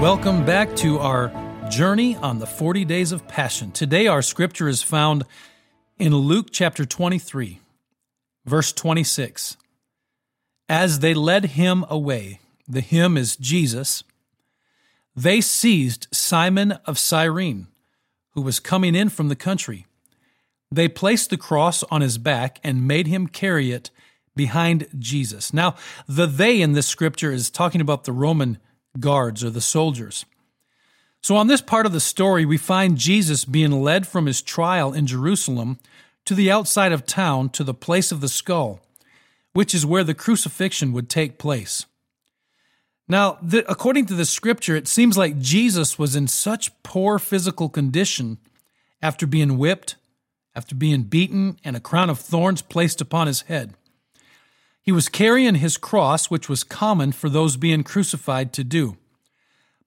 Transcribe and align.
Welcome 0.00 0.46
back 0.46 0.74
to 0.76 0.98
our 0.98 1.30
journey 1.68 2.16
on 2.16 2.38
the 2.38 2.46
40 2.46 2.86
days 2.86 3.12
of 3.12 3.28
passion. 3.28 3.70
Today, 3.70 4.06
our 4.06 4.22
scripture 4.22 4.66
is 4.66 4.82
found 4.82 5.24
in 5.98 6.16
Luke 6.16 6.46
chapter 6.50 6.86
23, 6.86 7.60
verse 8.46 8.72
26. 8.72 9.58
As 10.70 11.00
they 11.00 11.12
led 11.12 11.44
him 11.44 11.84
away, 11.90 12.40
the 12.66 12.80
him 12.80 13.18
is 13.18 13.36
Jesus, 13.36 14.02
they 15.14 15.42
seized 15.42 16.06
Simon 16.10 16.72
of 16.86 16.98
Cyrene, 16.98 17.66
who 18.30 18.40
was 18.40 18.58
coming 18.58 18.94
in 18.94 19.10
from 19.10 19.28
the 19.28 19.36
country. 19.36 19.84
They 20.72 20.88
placed 20.88 21.28
the 21.28 21.36
cross 21.36 21.82
on 21.90 22.00
his 22.00 22.16
back 22.16 22.58
and 22.64 22.88
made 22.88 23.06
him 23.06 23.26
carry 23.26 23.70
it 23.70 23.90
behind 24.34 24.86
Jesus. 24.98 25.52
Now, 25.52 25.74
the 26.08 26.24
they 26.24 26.62
in 26.62 26.72
this 26.72 26.86
scripture 26.86 27.32
is 27.32 27.50
talking 27.50 27.82
about 27.82 28.04
the 28.04 28.12
Roman 28.12 28.56
guards 28.98 29.44
or 29.44 29.50
the 29.50 29.60
soldiers. 29.60 30.24
So, 31.22 31.36
on 31.36 31.48
this 31.48 31.60
part 31.60 31.86
of 31.86 31.92
the 31.92 32.00
story, 32.00 32.44
we 32.44 32.56
find 32.56 32.96
Jesus 32.96 33.44
being 33.44 33.82
led 33.82 34.06
from 34.06 34.26
his 34.26 34.40
trial 34.40 34.92
in 34.92 35.06
Jerusalem 35.06 35.78
to 36.24 36.34
the 36.34 36.50
outside 36.50 36.92
of 36.92 37.06
town 37.06 37.50
to 37.50 37.64
the 37.64 37.74
place 37.74 38.10
of 38.10 38.20
the 38.20 38.28
skull, 38.28 38.80
which 39.52 39.74
is 39.74 39.84
where 39.84 40.04
the 40.04 40.14
crucifixion 40.14 40.92
would 40.92 41.08
take 41.08 41.38
place. 41.38 41.86
Now, 43.06 43.38
the, 43.42 43.68
according 43.70 44.06
to 44.06 44.14
the 44.14 44.24
scripture, 44.24 44.76
it 44.76 44.86
seems 44.86 45.18
like 45.18 45.40
Jesus 45.40 45.98
was 45.98 46.14
in 46.14 46.28
such 46.28 46.70
poor 46.84 47.18
physical 47.18 47.68
condition 47.68 48.38
after 49.02 49.26
being 49.26 49.58
whipped, 49.58 49.96
after 50.54 50.74
being 50.74 51.02
beaten, 51.02 51.58
and 51.64 51.76
a 51.76 51.80
crown 51.80 52.08
of 52.08 52.20
thorns 52.20 52.62
placed 52.62 53.00
upon 53.00 53.26
his 53.26 53.42
head. 53.42 53.74
He 54.90 54.92
was 54.92 55.08
carrying 55.08 55.54
his 55.54 55.76
cross, 55.76 56.32
which 56.32 56.48
was 56.48 56.64
common 56.64 57.12
for 57.12 57.30
those 57.30 57.56
being 57.56 57.84
crucified 57.84 58.52
to 58.54 58.64
do. 58.64 58.96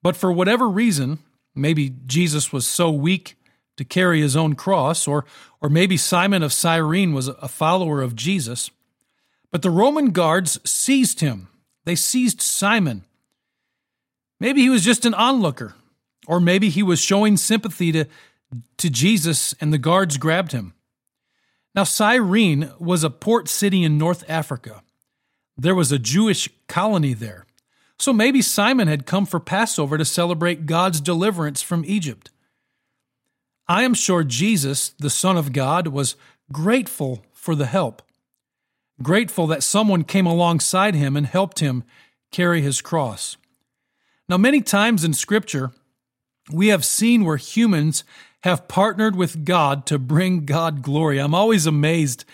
But 0.00 0.14
for 0.14 0.30
whatever 0.30 0.68
reason, 0.68 1.18
maybe 1.56 1.92
Jesus 2.06 2.52
was 2.52 2.68
so 2.68 2.88
weak 2.88 3.36
to 3.78 3.84
carry 3.84 4.20
his 4.20 4.36
own 4.36 4.54
cross, 4.54 5.08
or, 5.08 5.24
or 5.60 5.68
maybe 5.68 5.96
Simon 5.96 6.44
of 6.44 6.52
Cyrene 6.52 7.12
was 7.12 7.26
a 7.26 7.48
follower 7.48 8.00
of 8.00 8.14
Jesus. 8.14 8.70
But 9.50 9.62
the 9.62 9.70
Roman 9.70 10.10
guards 10.10 10.60
seized 10.64 11.18
him. 11.18 11.48
They 11.84 11.96
seized 11.96 12.40
Simon. 12.40 13.04
Maybe 14.38 14.60
he 14.60 14.70
was 14.70 14.84
just 14.84 15.04
an 15.04 15.14
onlooker, 15.14 15.74
or 16.28 16.38
maybe 16.38 16.68
he 16.68 16.84
was 16.84 17.00
showing 17.00 17.36
sympathy 17.36 17.90
to, 17.90 18.06
to 18.76 18.88
Jesus 18.88 19.52
and 19.60 19.72
the 19.72 19.78
guards 19.78 20.16
grabbed 20.16 20.52
him. 20.52 20.74
Now, 21.74 21.82
Cyrene 21.82 22.70
was 22.78 23.02
a 23.02 23.10
port 23.10 23.48
city 23.48 23.82
in 23.82 23.98
North 23.98 24.22
Africa. 24.28 24.84
There 25.56 25.74
was 25.74 25.92
a 25.92 25.98
Jewish 25.98 26.48
colony 26.68 27.14
there. 27.14 27.46
So 27.98 28.12
maybe 28.12 28.42
Simon 28.42 28.88
had 28.88 29.06
come 29.06 29.26
for 29.26 29.38
Passover 29.38 29.96
to 29.96 30.04
celebrate 30.04 30.66
God's 30.66 31.00
deliverance 31.00 31.62
from 31.62 31.84
Egypt. 31.86 32.30
I 33.68 33.84
am 33.84 33.94
sure 33.94 34.24
Jesus, 34.24 34.90
the 34.98 35.10
Son 35.10 35.36
of 35.36 35.52
God, 35.52 35.88
was 35.88 36.16
grateful 36.50 37.24
for 37.32 37.54
the 37.54 37.66
help, 37.66 38.02
grateful 39.02 39.46
that 39.46 39.62
someone 39.62 40.04
came 40.04 40.26
alongside 40.26 40.94
him 40.94 41.16
and 41.16 41.26
helped 41.26 41.60
him 41.60 41.84
carry 42.30 42.60
his 42.60 42.80
cross. 42.80 43.36
Now, 44.28 44.36
many 44.36 44.62
times 44.62 45.04
in 45.04 45.12
Scripture, 45.12 45.70
we 46.50 46.68
have 46.68 46.84
seen 46.84 47.24
where 47.24 47.36
humans 47.36 48.04
have 48.42 48.66
partnered 48.66 49.14
with 49.14 49.44
God 49.44 49.86
to 49.86 49.98
bring 49.98 50.44
God 50.44 50.82
glory. 50.82 51.18
I'm 51.18 51.34
always 51.34 51.66
amazed 51.66 52.24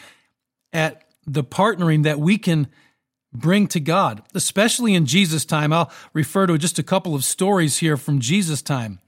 at 0.72 1.02
the 1.26 1.44
partnering 1.44 2.04
that 2.04 2.18
we 2.18 2.38
can 2.38 2.68
bring 3.32 3.66
to 3.68 3.80
God, 3.80 4.22
especially 4.34 4.94
in 4.94 5.06
Jesus' 5.06 5.44
time. 5.44 5.72
I'll 5.72 5.90
refer 6.12 6.46
to 6.46 6.58
just 6.58 6.78
a 6.78 6.82
couple 6.82 7.14
of 7.14 7.24
stories 7.24 7.78
here 7.78 7.96
from 7.96 8.20
Jesus' 8.20 8.62
time. 8.62 9.00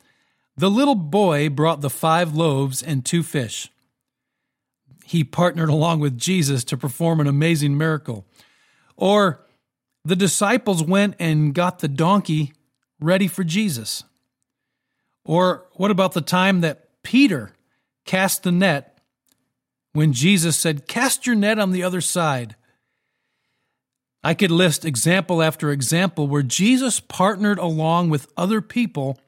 The 0.56 0.70
little 0.70 0.94
boy 0.94 1.48
brought 1.48 1.80
the 1.80 1.90
five 1.90 2.34
loaves 2.34 2.82
and 2.82 3.04
two 3.04 3.22
fish. 3.22 3.70
He 5.04 5.24
partnered 5.24 5.70
along 5.70 6.00
with 6.00 6.18
Jesus 6.18 6.64
to 6.64 6.76
perform 6.76 7.20
an 7.20 7.26
amazing 7.26 7.76
miracle. 7.76 8.26
Or 8.96 9.46
the 10.04 10.16
disciples 10.16 10.82
went 10.82 11.16
and 11.18 11.54
got 11.54 11.78
the 11.78 11.88
donkey 11.88 12.52
ready 13.00 13.26
for 13.26 13.42
Jesus. 13.42 14.04
Or 15.24 15.66
what 15.72 15.90
about 15.90 16.12
the 16.12 16.20
time 16.20 16.60
that 16.60 17.02
Peter 17.02 17.52
cast 18.04 18.42
the 18.42 18.52
net 18.52 18.98
when 19.92 20.12
Jesus 20.12 20.56
said, 20.56 20.86
Cast 20.86 21.26
your 21.26 21.36
net 21.36 21.58
on 21.58 21.72
the 21.72 21.82
other 21.82 22.00
side? 22.00 22.54
I 24.22 24.34
could 24.34 24.50
list 24.50 24.84
example 24.84 25.42
after 25.42 25.70
example 25.70 26.28
where 26.28 26.42
Jesus 26.42 27.00
partnered 27.00 27.58
along 27.58 28.10
with 28.10 28.30
other 28.36 28.60
people 28.60 29.18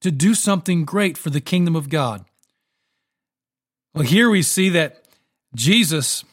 to 0.00 0.10
do 0.10 0.34
something 0.34 0.84
great 0.84 1.16
for 1.16 1.30
the 1.30 1.40
kingdom 1.40 1.76
of 1.76 1.88
God. 1.88 2.24
Well, 3.94 4.04
here 4.04 4.28
we 4.28 4.42
see 4.42 4.68
that 4.70 5.04
Jesus, 5.54 6.24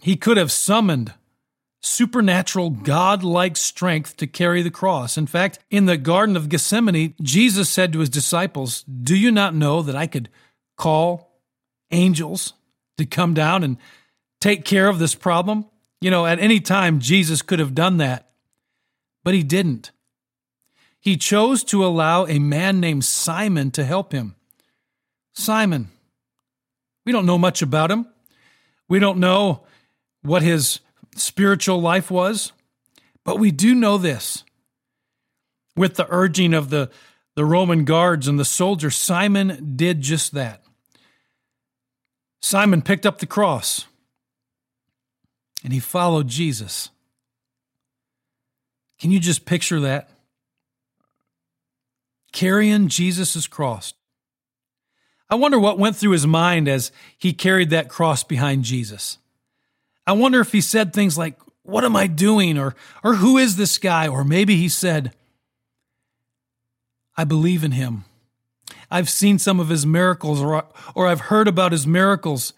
he 0.00 0.16
could 0.16 0.36
have 0.36 0.50
summoned 0.50 1.14
supernatural 1.82 2.70
God-like 2.70 3.56
strength 3.56 4.16
to 4.16 4.26
carry 4.26 4.62
the 4.62 4.70
cross. 4.70 5.18
In 5.18 5.26
fact, 5.26 5.58
in 5.70 5.86
the 5.86 5.96
Garden 5.96 6.36
of 6.36 6.48
Gethsemane, 6.48 7.14
Jesus 7.20 7.68
said 7.68 7.92
to 7.92 7.98
his 7.98 8.08
disciples, 8.08 8.82
Do 8.84 9.16
you 9.16 9.30
not 9.30 9.54
know 9.54 9.82
that 9.82 9.96
I 9.96 10.06
could 10.06 10.28
call 10.76 11.38
angels 11.90 12.54
to 12.98 13.04
come 13.04 13.34
down 13.34 13.62
and 13.62 13.76
take 14.40 14.64
care 14.64 14.88
of 14.88 14.98
this 14.98 15.14
problem? 15.14 15.66
You 16.02 16.10
know, 16.10 16.26
at 16.26 16.40
any 16.40 16.58
time, 16.58 16.98
Jesus 16.98 17.42
could 17.42 17.60
have 17.60 17.76
done 17.76 17.98
that, 17.98 18.28
but 19.22 19.34
he 19.34 19.44
didn't. 19.44 19.92
He 20.98 21.16
chose 21.16 21.62
to 21.64 21.86
allow 21.86 22.26
a 22.26 22.40
man 22.40 22.80
named 22.80 23.04
Simon 23.04 23.70
to 23.70 23.84
help 23.84 24.10
him. 24.10 24.34
Simon, 25.32 25.90
we 27.06 27.12
don't 27.12 27.24
know 27.24 27.38
much 27.38 27.62
about 27.62 27.92
him. 27.92 28.08
We 28.88 28.98
don't 28.98 29.18
know 29.18 29.62
what 30.22 30.42
his 30.42 30.80
spiritual 31.14 31.80
life 31.80 32.10
was, 32.10 32.50
but 33.24 33.38
we 33.38 33.52
do 33.52 33.72
know 33.72 33.96
this. 33.96 34.42
With 35.76 35.94
the 35.94 36.08
urging 36.10 36.52
of 36.52 36.70
the, 36.70 36.90
the 37.36 37.44
Roman 37.44 37.84
guards 37.84 38.26
and 38.26 38.40
the 38.40 38.44
soldiers, 38.44 38.96
Simon 38.96 39.74
did 39.76 40.00
just 40.00 40.34
that. 40.34 40.64
Simon 42.40 42.82
picked 42.82 43.06
up 43.06 43.18
the 43.18 43.26
cross 43.26 43.86
and 45.64 45.72
he 45.72 45.80
followed 45.80 46.28
Jesus. 46.28 46.90
Can 49.00 49.10
you 49.10 49.20
just 49.20 49.44
picture 49.44 49.80
that? 49.80 50.10
Carrying 52.32 52.88
Jesus' 52.88 53.46
cross. 53.46 53.94
I 55.28 55.34
wonder 55.34 55.58
what 55.58 55.78
went 55.78 55.96
through 55.96 56.12
his 56.12 56.26
mind 56.26 56.68
as 56.68 56.92
he 57.18 57.32
carried 57.32 57.70
that 57.70 57.88
cross 57.88 58.22
behind 58.22 58.64
Jesus. 58.64 59.18
I 60.06 60.12
wonder 60.12 60.40
if 60.40 60.52
he 60.52 60.60
said 60.60 60.92
things 60.92 61.16
like, 61.16 61.38
What 61.62 61.84
am 61.84 61.96
I 61.96 62.06
doing? 62.06 62.58
or, 62.58 62.74
or 63.02 63.14
Who 63.16 63.38
is 63.38 63.56
this 63.56 63.78
guy? 63.78 64.08
Or 64.08 64.24
maybe 64.24 64.56
he 64.56 64.68
said, 64.68 65.14
I 67.16 67.24
believe 67.24 67.64
in 67.64 67.72
him. 67.72 68.04
I've 68.90 69.08
seen 69.08 69.38
some 69.38 69.58
of 69.58 69.68
his 69.68 69.86
miracles, 69.86 70.40
or, 70.42 70.64
or 70.94 71.06
I've 71.06 71.22
heard 71.22 71.48
about 71.48 71.72
his 71.72 71.86
miracles. 71.86 72.52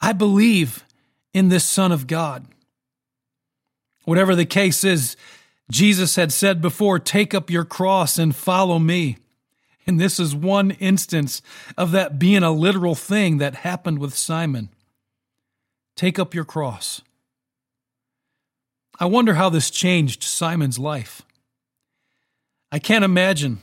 I 0.00 0.12
believe 0.12 0.84
in 1.38 1.48
this 1.50 1.64
Son 1.64 1.92
of 1.92 2.08
God. 2.08 2.44
Whatever 4.04 4.34
the 4.34 4.44
case 4.44 4.82
is, 4.82 5.16
Jesus 5.70 6.16
had 6.16 6.32
said 6.32 6.60
before, 6.60 6.98
Take 6.98 7.32
up 7.32 7.48
your 7.48 7.64
cross 7.64 8.18
and 8.18 8.34
follow 8.34 8.80
me. 8.80 9.18
And 9.86 10.00
this 10.00 10.18
is 10.18 10.34
one 10.34 10.72
instance 10.72 11.40
of 11.76 11.92
that 11.92 12.18
being 12.18 12.42
a 12.42 12.50
literal 12.50 12.96
thing 12.96 13.38
that 13.38 13.54
happened 13.54 14.00
with 14.00 14.14
Simon. 14.14 14.70
Take 15.94 16.18
up 16.18 16.34
your 16.34 16.44
cross. 16.44 17.02
I 18.98 19.06
wonder 19.06 19.34
how 19.34 19.48
this 19.48 19.70
changed 19.70 20.24
Simon's 20.24 20.78
life. 20.78 21.22
I 22.72 22.80
can't 22.80 23.04
imagine 23.04 23.58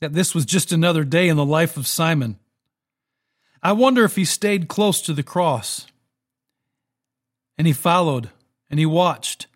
that 0.00 0.14
this 0.14 0.34
was 0.34 0.46
just 0.46 0.72
another 0.72 1.04
day 1.04 1.28
in 1.28 1.36
the 1.36 1.44
life 1.44 1.76
of 1.76 1.86
Simon. 1.86 2.38
I 3.62 3.72
wonder 3.72 4.02
if 4.04 4.16
he 4.16 4.24
stayed 4.24 4.66
close 4.66 5.02
to 5.02 5.12
the 5.12 5.22
cross 5.22 5.86
and 7.62 7.66
he 7.68 7.72
followed 7.72 8.28
and 8.70 8.80
he 8.80 8.86
watched 8.86 9.46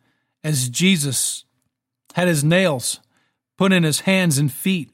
as 0.44 0.68
Jesus 0.68 1.44
had 2.14 2.28
his 2.28 2.44
nails 2.44 3.00
put 3.58 3.72
in 3.72 3.82
his 3.82 4.02
hands 4.02 4.38
and 4.38 4.52
feet. 4.52 4.92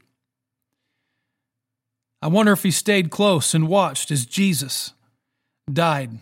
I 2.23 2.29
wonder 2.29 2.53
if 2.53 2.63
he 2.63 2.71
stayed 2.71 3.11
close 3.11 3.53
and 3.53 3.69
watched 3.69 4.11
as 4.11 4.25
Jesus 4.25 4.95
died. 5.71 6.21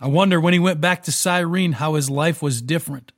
I 0.00 0.06
wonder 0.06 0.40
when 0.40 0.54
he 0.54 0.58
went 0.58 0.80
back 0.80 1.02
to 1.02 1.12
Cyrene 1.12 1.72
how 1.72 1.92
his 1.92 2.08
life 2.08 2.40
was 2.40 2.62
different. 2.62 3.12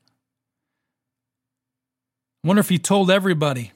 I 2.42 2.48
wonder 2.48 2.58
if 2.58 2.68
he 2.68 2.80
told 2.80 3.12
everybody. 3.12 3.70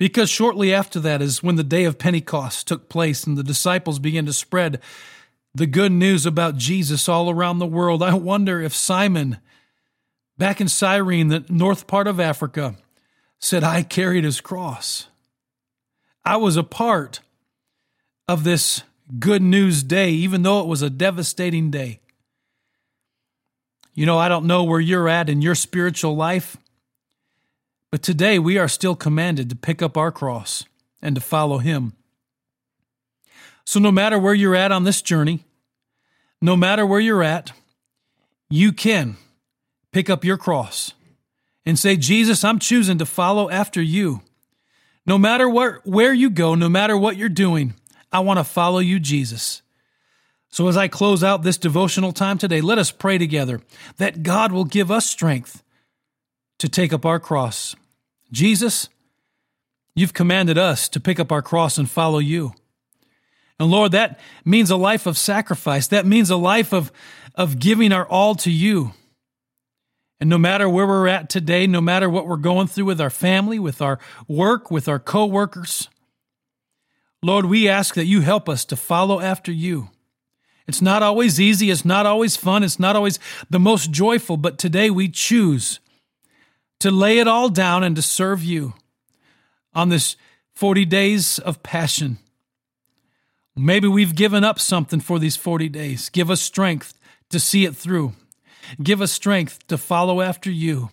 Because 0.00 0.30
shortly 0.30 0.74
after 0.74 0.98
that 0.98 1.22
is 1.22 1.44
when 1.44 1.54
the 1.54 1.62
day 1.62 1.84
of 1.84 1.96
Pentecost 1.96 2.66
took 2.66 2.88
place 2.88 3.22
and 3.22 3.38
the 3.38 3.44
disciples 3.44 4.00
began 4.00 4.26
to 4.26 4.32
spread 4.32 4.80
the 5.56 5.66
good 5.66 5.90
news 5.90 6.26
about 6.26 6.58
Jesus 6.58 7.08
all 7.08 7.30
around 7.30 7.58
the 7.58 7.66
world. 7.66 8.02
I 8.02 8.12
wonder 8.12 8.60
if 8.60 8.74
Simon, 8.74 9.38
back 10.36 10.60
in 10.60 10.68
Cyrene, 10.68 11.28
the 11.28 11.46
north 11.48 11.86
part 11.86 12.06
of 12.06 12.20
Africa, 12.20 12.76
said, 13.38 13.64
I 13.64 13.82
carried 13.82 14.24
his 14.24 14.42
cross. 14.42 15.06
I 16.26 16.36
was 16.36 16.58
a 16.58 16.62
part 16.62 17.20
of 18.28 18.44
this 18.44 18.82
good 19.18 19.40
news 19.40 19.82
day, 19.82 20.10
even 20.10 20.42
though 20.42 20.60
it 20.60 20.66
was 20.66 20.82
a 20.82 20.90
devastating 20.90 21.70
day. 21.70 22.00
You 23.94 24.04
know, 24.04 24.18
I 24.18 24.28
don't 24.28 24.46
know 24.46 24.62
where 24.62 24.80
you're 24.80 25.08
at 25.08 25.30
in 25.30 25.40
your 25.40 25.54
spiritual 25.54 26.14
life, 26.14 26.58
but 27.90 28.02
today 28.02 28.38
we 28.38 28.58
are 28.58 28.68
still 28.68 28.94
commanded 28.94 29.48
to 29.48 29.56
pick 29.56 29.80
up 29.80 29.96
our 29.96 30.12
cross 30.12 30.64
and 31.00 31.14
to 31.14 31.20
follow 31.22 31.58
Him. 31.58 31.94
So, 33.66 33.80
no 33.80 33.90
matter 33.90 34.18
where 34.18 34.32
you're 34.32 34.54
at 34.54 34.70
on 34.70 34.84
this 34.84 35.02
journey, 35.02 35.44
no 36.40 36.56
matter 36.56 36.86
where 36.86 37.00
you're 37.00 37.22
at, 37.22 37.52
you 38.48 38.72
can 38.72 39.16
pick 39.92 40.08
up 40.08 40.24
your 40.24 40.36
cross 40.36 40.94
and 41.64 41.76
say, 41.76 41.96
Jesus, 41.96 42.44
I'm 42.44 42.60
choosing 42.60 42.98
to 42.98 43.06
follow 43.06 43.50
after 43.50 43.82
you. 43.82 44.22
No 45.04 45.18
matter 45.18 45.48
where, 45.48 45.80
where 45.84 46.14
you 46.14 46.30
go, 46.30 46.54
no 46.54 46.68
matter 46.68 46.96
what 46.96 47.16
you're 47.16 47.28
doing, 47.28 47.74
I 48.12 48.20
want 48.20 48.38
to 48.38 48.44
follow 48.44 48.78
you, 48.78 49.00
Jesus. 49.00 49.62
So, 50.48 50.68
as 50.68 50.76
I 50.76 50.86
close 50.86 51.24
out 51.24 51.42
this 51.42 51.58
devotional 51.58 52.12
time 52.12 52.38
today, 52.38 52.60
let 52.60 52.78
us 52.78 52.92
pray 52.92 53.18
together 53.18 53.60
that 53.96 54.22
God 54.22 54.52
will 54.52 54.64
give 54.64 54.92
us 54.92 55.06
strength 55.06 55.64
to 56.58 56.68
take 56.68 56.92
up 56.92 57.04
our 57.04 57.18
cross. 57.18 57.74
Jesus, 58.30 58.88
you've 59.96 60.14
commanded 60.14 60.56
us 60.56 60.88
to 60.90 61.00
pick 61.00 61.18
up 61.18 61.32
our 61.32 61.42
cross 61.42 61.78
and 61.78 61.90
follow 61.90 62.20
you. 62.20 62.54
And 63.58 63.70
Lord, 63.70 63.92
that 63.92 64.20
means 64.44 64.70
a 64.70 64.76
life 64.76 65.06
of 65.06 65.16
sacrifice. 65.16 65.86
That 65.88 66.06
means 66.06 66.30
a 66.30 66.36
life 66.36 66.72
of, 66.72 66.92
of 67.34 67.58
giving 67.58 67.92
our 67.92 68.06
all 68.06 68.34
to 68.36 68.50
you. 68.50 68.92
And 70.20 70.30
no 70.30 70.38
matter 70.38 70.68
where 70.68 70.86
we're 70.86 71.08
at 71.08 71.28
today, 71.28 71.66
no 71.66 71.80
matter 71.80 72.08
what 72.08 72.26
we're 72.26 72.36
going 72.36 72.66
through 72.66 72.86
with 72.86 73.00
our 73.00 73.10
family, 73.10 73.58
with 73.58 73.82
our 73.82 73.98
work, 74.28 74.70
with 74.70 74.88
our 74.88 74.98
coworkers, 74.98 75.88
Lord, 77.22 77.46
we 77.46 77.68
ask 77.68 77.94
that 77.94 78.06
you 78.06 78.20
help 78.20 78.48
us 78.48 78.64
to 78.66 78.76
follow 78.76 79.20
after 79.20 79.52
you. 79.52 79.90
It's 80.66 80.82
not 80.82 81.02
always 81.02 81.40
easy. 81.40 81.70
It's 81.70 81.84
not 81.84 82.06
always 82.06 82.36
fun. 82.36 82.62
It's 82.62 82.80
not 82.80 82.96
always 82.96 83.18
the 83.50 83.60
most 83.60 83.90
joyful, 83.90 84.36
but 84.36 84.58
today 84.58 84.90
we 84.90 85.08
choose 85.08 85.80
to 86.80 86.90
lay 86.90 87.18
it 87.18 87.28
all 87.28 87.48
down 87.48 87.82
and 87.84 87.96
to 87.96 88.02
serve 88.02 88.42
you 88.42 88.74
on 89.74 89.88
this 89.88 90.16
40 90.54 90.84
days 90.84 91.38
of 91.38 91.62
passion. 91.62 92.18
Maybe 93.56 93.88
we've 93.88 94.14
given 94.14 94.44
up 94.44 94.60
something 94.60 95.00
for 95.00 95.18
these 95.18 95.36
40 95.36 95.70
days. 95.70 96.10
Give 96.10 96.30
us 96.30 96.42
strength 96.42 96.92
to 97.30 97.40
see 97.40 97.64
it 97.64 97.74
through. 97.74 98.12
Give 98.82 99.00
us 99.00 99.12
strength 99.12 99.66
to 99.68 99.78
follow 99.78 100.20
after 100.20 100.50
you. 100.50 100.90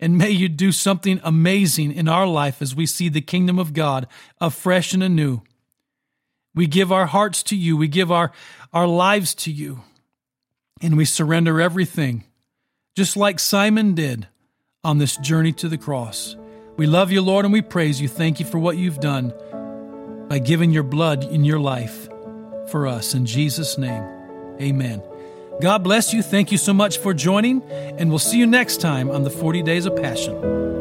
And 0.00 0.16
may 0.16 0.30
you 0.30 0.48
do 0.48 0.72
something 0.72 1.20
amazing 1.22 1.92
in 1.92 2.08
our 2.08 2.26
life 2.26 2.62
as 2.62 2.74
we 2.74 2.86
see 2.86 3.08
the 3.08 3.20
kingdom 3.20 3.58
of 3.58 3.74
God 3.74 4.08
afresh 4.40 4.94
and 4.94 5.02
anew. 5.02 5.42
We 6.54 6.66
give 6.66 6.90
our 6.90 7.06
hearts 7.06 7.42
to 7.44 7.56
you. 7.56 7.76
We 7.76 7.88
give 7.88 8.10
our, 8.10 8.32
our 8.72 8.86
lives 8.86 9.34
to 9.36 9.52
you. 9.52 9.82
And 10.80 10.96
we 10.96 11.04
surrender 11.04 11.60
everything, 11.60 12.24
just 12.96 13.16
like 13.16 13.38
Simon 13.38 13.94
did 13.94 14.26
on 14.82 14.98
this 14.98 15.16
journey 15.18 15.52
to 15.52 15.68
the 15.68 15.78
cross. 15.78 16.36
We 16.76 16.86
love 16.86 17.12
you, 17.12 17.22
Lord, 17.22 17.44
and 17.44 17.52
we 17.52 17.62
praise 17.62 18.00
you. 18.00 18.08
Thank 18.08 18.40
you 18.40 18.46
for 18.46 18.58
what 18.58 18.78
you've 18.78 18.98
done 18.98 19.32
by 20.32 20.38
giving 20.38 20.70
your 20.70 20.82
blood 20.82 21.24
in 21.24 21.44
your 21.44 21.60
life 21.60 22.08
for 22.70 22.86
us. 22.86 23.12
In 23.12 23.26
Jesus' 23.26 23.76
name, 23.76 24.02
amen. 24.62 25.02
God 25.60 25.84
bless 25.84 26.14
you. 26.14 26.22
Thank 26.22 26.50
you 26.50 26.56
so 26.56 26.72
much 26.72 26.96
for 26.96 27.12
joining, 27.12 27.62
and 27.70 28.08
we'll 28.08 28.18
see 28.18 28.38
you 28.38 28.46
next 28.46 28.80
time 28.80 29.10
on 29.10 29.24
the 29.24 29.30
40 29.30 29.62
Days 29.62 29.84
of 29.84 29.94
Passion. 29.94 30.71